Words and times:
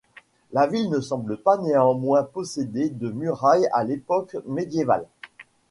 La 0.51 0.65
ville 0.65 0.89
ne 0.89 0.99
semble 0.99 1.37
pas 1.37 1.57
néanmoins 1.57 2.23
posséder 2.23 2.89
de 2.89 3.11
murailles 3.11 3.69
à 3.71 3.83
l‘époque 3.83 4.35
médiévale. 4.47 5.05